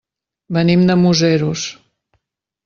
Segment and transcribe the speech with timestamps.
[0.57, 1.67] Venim de Museros.